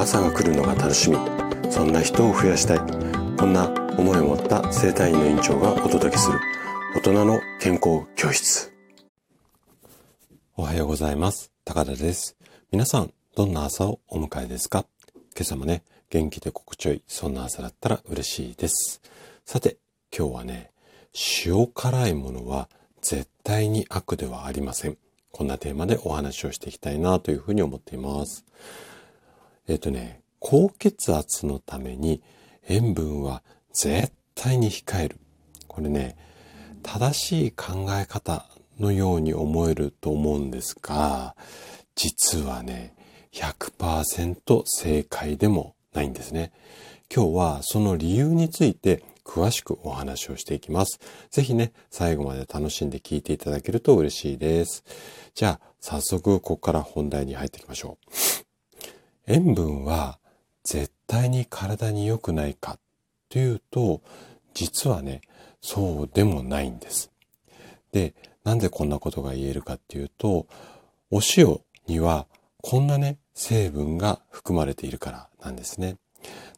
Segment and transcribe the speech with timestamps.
[0.00, 1.18] 朝が来るのが楽しみ。
[1.70, 2.78] そんな人を増やしたい。
[3.36, 3.68] こんな
[3.98, 6.40] 思いを持った生体院の院長がお届けする。
[6.96, 8.72] 大人の健康教室。
[10.56, 11.52] おはようございます。
[11.66, 12.34] 高田です。
[12.72, 14.86] 皆さんどんな朝をお迎えですか？
[15.36, 19.02] 今朝もね元気で心地よいそんな朝だったら嬉しいです。
[19.44, 19.76] さて
[20.16, 20.70] 今日はね
[21.44, 22.70] 塩辛いものは
[23.02, 24.96] 絶対に悪ではありません。
[25.30, 28.46] こんなテーマでお話をしていきたいなというふうに思っています。
[29.70, 32.20] えっ、とね、高血圧のために
[32.68, 35.20] 塩分は絶対に控える。
[35.68, 36.16] これね、
[36.82, 38.46] 正しい考え方
[38.80, 41.36] のように思えると思うんですが、
[41.94, 42.96] 実はね、
[43.32, 46.50] 100%正解でもないんですね。
[47.14, 50.98] 今日はその理由について詳しくお話をしていきます。
[51.30, 54.82] ぜひね、最後まで楽しんで聞いていただけると嬉しいです。
[55.36, 58.29] じゃあ、早速ここから本題に入っていきましょう。
[59.32, 60.18] 塩分は
[60.64, 62.78] 絶対に体に良くないか
[63.28, 64.02] というと、
[64.54, 65.20] 実はね、
[65.60, 67.12] そうでもないんです。
[67.92, 70.48] で、なんでこんなことが言えるかっていうと、
[71.12, 72.26] お塩には
[72.60, 75.96] こんなね、成分が含まれているからなんですね。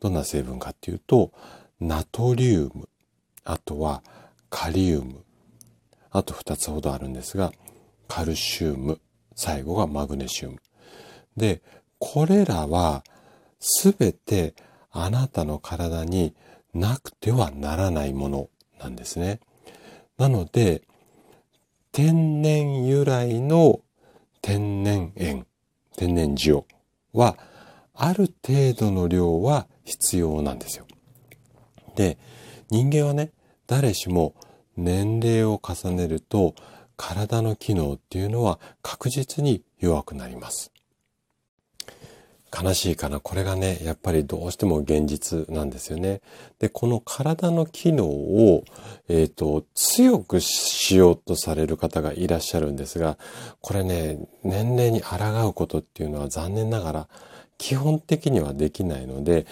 [0.00, 1.32] どんな成分かっていうと、
[1.80, 2.88] ナトリウム、
[3.44, 4.02] あとは
[4.50, 5.24] カリウム、
[6.10, 7.50] あと2つほどあるんですが、
[8.08, 9.00] カルシウム、
[9.34, 10.58] 最後がマグネシウム。
[11.36, 11.62] で、
[11.98, 13.04] これらは
[13.60, 14.54] すべて
[14.90, 16.34] あなたの体に
[16.74, 18.48] なくてはならないもの
[18.80, 19.40] なんですね。
[20.16, 20.82] なので、
[21.92, 23.80] 天然由来の
[24.42, 25.46] 天然塩、
[25.96, 26.64] 天然塩
[27.12, 27.36] は
[27.94, 30.86] ある程度の量は必要なんですよ。
[31.96, 32.18] で、
[32.70, 33.32] 人間はね、
[33.66, 34.34] 誰しも
[34.76, 36.54] 年齢を重ねると
[36.96, 40.72] 体の機能っていうのは確実に弱くなります。
[42.56, 43.20] 悲しいかな。
[43.20, 46.20] これがね、やっぱりどうしても現実なんですよね。
[46.58, 48.64] で、この体の機能を、
[49.08, 53.18] えっ、ー、と、強くしようとされる方がいらっしゃるんですが、
[53.60, 55.16] これね、年齢に抗
[55.46, 57.08] うことっていうのは残念ながら
[57.58, 59.46] 基本的にはできないので、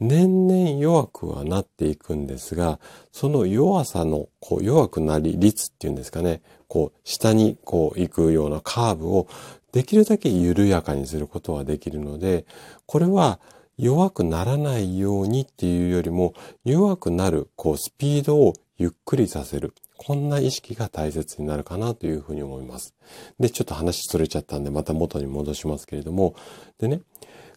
[0.00, 2.80] 年々弱くはなっていくんですが、
[3.12, 9.28] その弱さのこう弱くなり率っていうんですかね、こう下にこう行くようなカーブを
[9.72, 12.46] できるだけ緩やかにすることはできるので、
[12.86, 13.40] これは
[13.78, 16.34] 弱くならないようにっていうよりも
[16.64, 19.74] 弱くなるこうスピードをゆっくりさせる。
[19.96, 22.94] こんな意識が大切になるかなというふうに思います。
[23.38, 26.34] で、ちょっと話それちゃったんでまた元に戻しますけれども、
[26.78, 27.00] でね、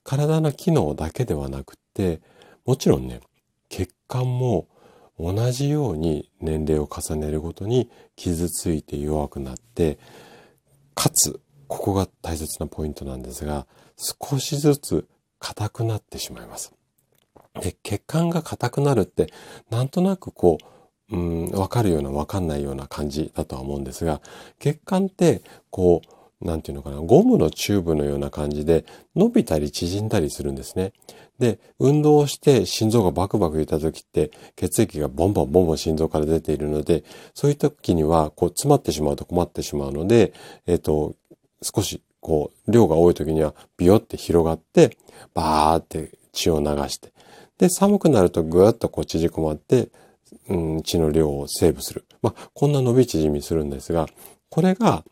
[0.03, 2.21] 体の機能だけではなくって、
[2.65, 3.19] もちろんね、
[3.69, 4.67] 血管も
[5.19, 9.97] 同じように年齢を重ねるごとに傷ついて弱くなって、
[10.93, 13.67] かつ、ここが大切なポイントなんですが、
[13.97, 15.07] 少しずつ
[15.39, 16.73] 硬くなってしまいます。
[17.61, 19.31] で、血管が硬くなるって、
[19.69, 20.57] なんとなくこ
[21.11, 24.21] う、うん、わかるようなわかんないような感じだとは思うんですが、
[24.59, 26.15] 血管って、こう、
[26.45, 30.93] なんていうのかな、ゴムのチューブのような感じで伸びたり縮んだりするんですね。
[31.39, 37.03] で、運動をして心臓がバクバクいた時って血液がボンボンボンボン心臓から出ているので、
[37.33, 40.33] そういった時にはこう詰まってしまうと困ってしまうので、
[40.65, 41.15] えっ、ー、と、
[41.73, 44.97] 少しこう量が多い時にはビヨって広がって、
[45.33, 47.13] バーって血を流して、
[47.57, 49.89] で、寒くなるとぐーっとこう縮こまって、
[50.49, 52.05] うん、血の量をセーブする。
[52.21, 54.07] まあ、こんな伸び縮みするんですが、
[54.49, 55.03] これが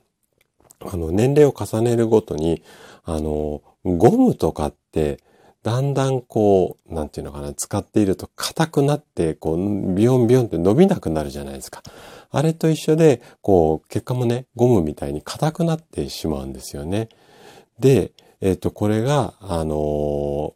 [0.91, 2.61] あの、年齢を重ねるごとに、
[3.05, 5.19] あの、ゴムとかって、
[5.61, 11.83] だんだんこう、なんていうのかな、使っていると硬くなって、こう、ビヨンビヨンって伸びなくなるじゃないですか。
[12.33, 17.09] あれと一緒で、こう、結果もね、ゴムみたいに硬くなってしまうんですよね。
[17.79, 18.11] で、
[18.41, 20.55] えっ、ー、と、これが、あの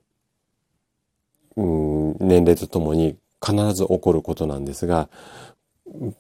[1.56, 3.16] うん、年齢とともに
[3.46, 5.08] 必ず起こることなんですが、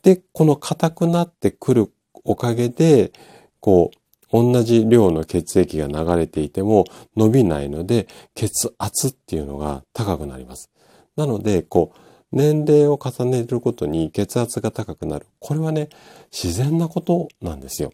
[0.03, 1.91] で、この硬くなってくる
[2.23, 3.11] おかげで、
[3.59, 3.97] こう、
[4.31, 6.85] 同じ量の血液が流れていても
[7.15, 10.69] 伸びないので、血圧っていうのが高くなります。
[11.15, 15.25] なので、こう、年齢を重ねることに血圧が高くなる。
[15.39, 15.89] これはね、
[16.31, 17.93] 自然なことなんですよ。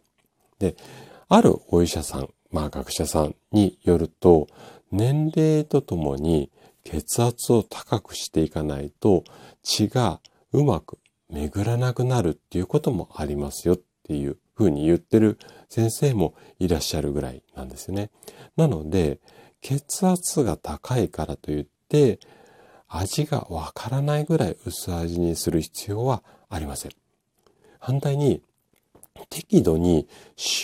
[0.60, 0.76] で、
[1.30, 4.48] あるお医者さん、まあ学者さんによると、
[4.92, 6.52] 年齢とともに
[6.84, 9.24] 血圧を高くしていかないと
[9.64, 10.20] 血が
[10.52, 15.40] うまく巡らなくなるっていうこともありますよっていうふうに言ってる
[15.70, 18.12] 先生もいらっしゃるぐらいなんですよね。
[18.56, 19.20] なので、
[19.62, 22.20] 血圧が高いからといって、
[22.96, 26.92] 味がわからないぐらい薄味にする必要はありません。
[27.80, 28.42] 反対に、
[29.30, 30.08] 適度に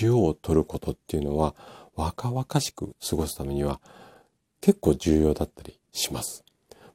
[0.01, 1.55] 塩を取ることっていうのは、
[1.95, 3.81] 若々しく過ごすためには
[4.61, 6.45] 結構重要だったりします。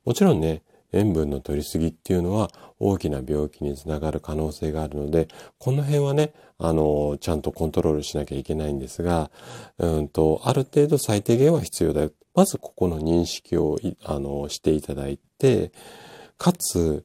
[0.05, 5.29] もちろんね、塩分の摂りすぎっていうのは大きな病気につながる可能性があるので、
[5.59, 9.31] この辺はね、あの、ちゃんとコントロールしなきゃいけないんですが、
[9.79, 12.13] うんと、ある程度最低限は必要だよ。
[12.35, 15.73] まずここの認識を、あの、していただいて、
[16.37, 17.05] かつ、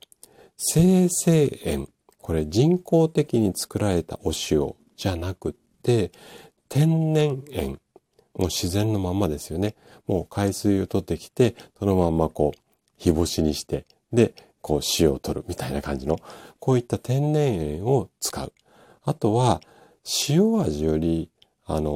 [0.58, 1.88] 生成塩。
[2.18, 5.54] これ人工的に作られたお塩じゃなくっ
[5.84, 6.12] て、
[6.68, 7.80] 天然塩。
[8.36, 9.76] もう自然のまんまですよね。
[10.08, 12.60] もう海水を取ってきて、そのまんまこう、
[12.98, 16.18] 日干しにして、で、こう塩を取るみたいな感じの、
[16.60, 18.54] こういった天然塩を使う。
[19.04, 19.62] あとは、
[20.28, 21.30] 塩味より、
[21.66, 21.94] あのー、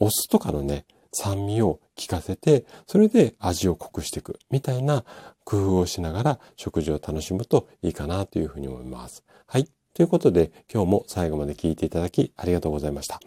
[0.00, 5.04] お酢とかのね、酸味を効かせて、それで味を濃くしていくみたいな
[5.44, 9.24] 工夫をしながら食事を楽しむといいかなというふうに思います。
[9.46, 9.68] はい。
[9.94, 13.20] ということで、今日も最後まで聞いていただきありがとうございました。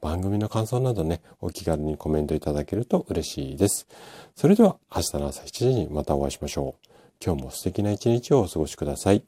[0.00, 3.86] 番組の感想などね、お気軽にコメントいただけると嬉しいです。
[4.34, 6.86] それでは明日の朝7時にまたお会いしましょう。
[7.24, 9.24] 今日も素敵な一日をお過ごしください。